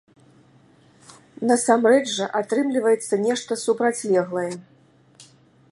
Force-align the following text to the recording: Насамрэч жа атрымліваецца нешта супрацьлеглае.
Насамрэч 1.51 2.07
жа 2.15 2.27
атрымліваецца 2.41 3.13
нешта 3.27 3.51
супрацьлеглае. 3.65 4.49